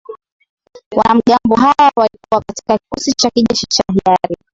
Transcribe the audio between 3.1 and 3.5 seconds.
cha